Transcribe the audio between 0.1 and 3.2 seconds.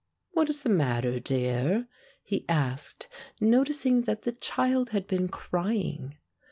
"What is the matter, dear?" he asked,